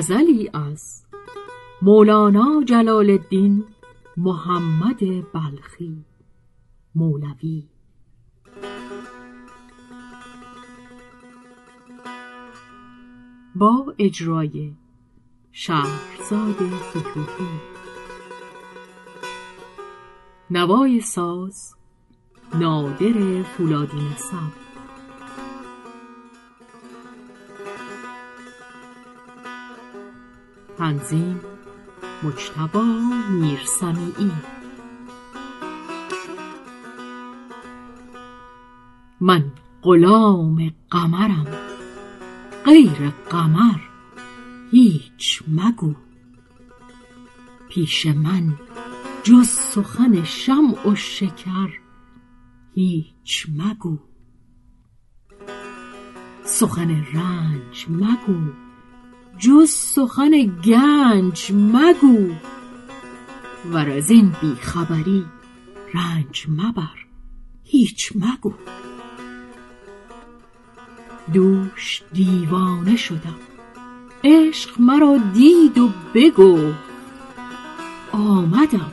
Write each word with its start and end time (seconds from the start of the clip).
غزلی 0.00 0.50
از 0.54 1.04
مولانا 1.82 2.62
جلال 2.64 3.10
الدین 3.10 3.64
محمد 4.16 4.98
بلخی 5.32 6.04
مولوی. 6.94 7.68
با 13.54 13.94
اجرای 13.98 14.72
شهرزاد 15.52 16.56
فتوحی. 16.90 17.60
نوای 20.50 21.00
ساز 21.00 21.74
نادر 22.54 23.42
فولادی 23.42 23.96
نسب 23.96 24.69
تنظیم 30.80 31.40
مجتبا 32.22 32.84
میرسمیعی. 33.30 34.32
من 39.20 39.52
غلام 39.82 40.72
قمرم 40.90 41.46
غیر 42.64 43.10
قمر 43.30 43.80
هیچ 44.70 45.42
مگو. 45.48 45.94
پیش 47.68 48.06
من 48.06 48.58
جز 49.22 49.48
سخن 49.48 50.24
شمع 50.24 50.88
و 50.88 50.94
شکر 50.94 51.70
هیچ 52.74 53.46
مگو. 53.56 53.98
سخن 56.44 56.90
رنج 56.90 57.86
مگو. 57.88 58.69
جز 59.40 59.70
سخن 59.70 60.30
گنج 60.64 61.52
مگو. 61.52 62.34
ور 63.72 63.90
از 63.90 64.10
این 64.10 64.36
بیخبری 64.40 65.24
رنج 65.94 66.46
مبر 66.48 67.06
هیچ 67.64 68.12
مگو. 68.14 68.54
دوش 71.32 72.02
دیوانه 72.12 72.96
شدم 72.96 73.38
عشق 74.24 74.80
مرا 74.80 75.18
دید 75.34 75.78
و 75.78 75.90
بگو. 76.14 76.72
آمدم 78.12 78.92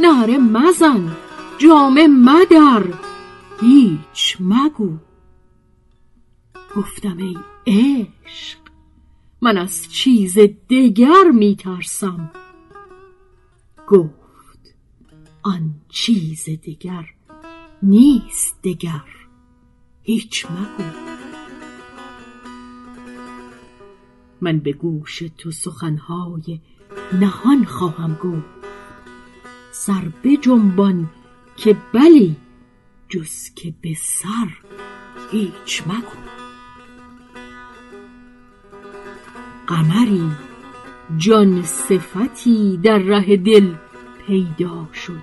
نره 0.00 0.38
مزن 0.38 1.16
جامه 1.58 2.06
مدر 2.06 2.84
هیچ 3.60 4.36
مگو. 4.40 4.96
گفتم 6.76 7.16
ای 7.16 7.36
عشق 7.66 8.69
من 9.42 9.58
از 9.58 9.92
چیز 9.92 10.38
دگر 10.70 11.30
میترسم. 11.34 12.30
گفت 13.88 14.74
آن 15.42 15.74
چیز 15.88 16.44
دگر 16.44 17.04
نیست 17.82 18.62
دگر. 18.62 19.04
هیچ 20.02 20.46
مگو. 20.46 20.84
من 24.40 24.58
به 24.58 24.72
گوش 24.72 25.22
تو 25.38 25.50
سخنهای 25.50 26.60
نهان 27.20 27.64
خواهم 27.64 28.14
گفت. 28.14 28.60
سر 29.72 30.12
بجنبان 30.24 31.10
که 31.56 31.76
بلی 31.94 32.36
جز 33.08 33.54
که 33.54 33.74
به 33.80 33.94
سر 33.94 34.48
هیچ 35.30 35.82
مگو. 35.86 36.29
قمری 39.70 40.30
جان 41.16 41.62
صفتی 41.62 42.76
در 42.76 42.98
ره 42.98 43.36
دل 43.36 43.74
پیدا 44.26 44.88
شد. 44.92 45.22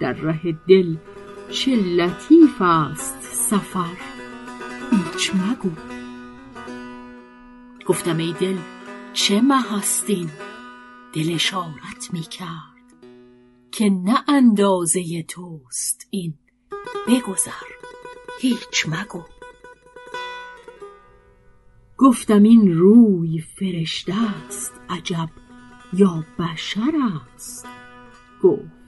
در 0.00 0.12
ره 0.12 0.58
دل 0.68 0.96
چه 1.50 1.76
لطیف 1.76 2.62
است 2.62 3.22
سفر 3.22 3.96
هیچ 4.90 5.30
مگو. 5.34 5.70
گفتم 7.86 8.16
ای 8.16 8.34
دل 8.40 8.56
چه 9.12 9.42
هستین؟ 9.70 10.30
دل 11.12 11.34
اشارت 11.34 12.08
می 12.12 12.20
کرد 12.20 12.72
که 13.72 13.90
نه 13.90 14.24
اندازه 14.28 15.22
توست 15.28 16.06
این. 16.10 16.34
بگذر 17.08 17.50
هیچ 18.40 18.86
مگو. 18.88 19.41
گفتم 21.98 22.42
این 22.42 22.72
روی 22.72 23.40
فرشته 23.40 24.14
است 24.46 24.80
عجب 24.88 25.28
یا 25.92 26.24
بشر 26.38 26.92
است؟ 27.24 27.66
گفت 28.42 28.82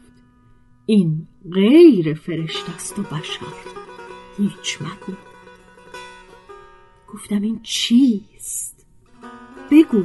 این 0.86 1.28
غیر 1.52 2.14
فرشته 2.14 2.74
است 2.74 2.98
و 2.98 3.02
بشر 3.02 3.46
هیچ 4.38 4.78
مگو. 4.80 5.16
گفتم 7.12 7.42
این 7.42 7.60
چیست؟ 7.62 8.86
بگو 9.70 10.02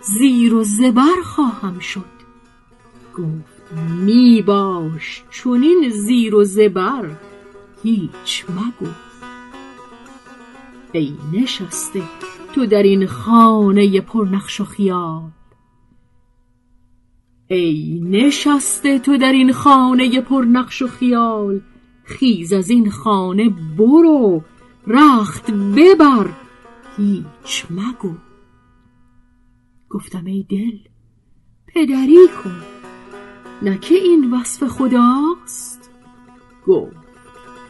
زیر 0.00 0.54
و 0.54 0.64
زبر 0.64 1.22
خواهم 1.24 1.78
شد. 1.78 2.14
گفت 3.18 3.72
می 3.72 4.42
باش 4.42 5.24
چونین 5.30 5.88
زیر 5.90 6.34
و 6.34 6.44
زبر 6.44 7.16
هیچ 7.82 8.44
مگو. 8.48 8.90
ای 10.92 11.16
نشسته 11.32 12.02
تو 12.54 12.66
در 12.66 12.82
این 12.82 13.06
خانه 13.06 14.00
پرنقش 14.00 14.60
و 14.60 14.64
خیال. 14.64 15.30
ای 17.46 18.00
نشسته 18.04 18.98
تو 18.98 19.16
در 19.16 19.32
این 19.32 19.52
خانه 19.52 20.20
پرنقش 20.20 20.82
و 20.82 20.88
خیال 20.88 21.60
خیز 22.04 22.52
از 22.52 22.70
این 22.70 22.90
خانه 22.90 23.48
برو 23.78 24.44
رخت 24.86 25.50
ببر 25.50 26.30
هیچ 26.96 27.66
مگو. 27.70 28.14
گفتم 29.90 30.24
ای 30.24 30.46
دل 30.48 30.78
پدری 31.66 32.28
کن 32.44 32.62
نه 33.62 33.78
که 33.78 33.94
این 33.94 34.34
وصف 34.34 34.64
خداست. 34.68 35.90
گفت 36.66 36.96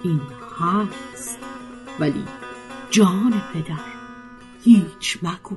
این 0.04 0.20
هست 0.58 1.38
ولی 2.00 2.24
جان 2.90 3.42
پدر. 3.52 3.93
هیچ 4.64 5.18
مگو 5.22 5.56